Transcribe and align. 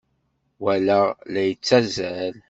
Walaɣ-t 0.61 1.17
la 1.33 1.41
yettazzal. 1.47 2.35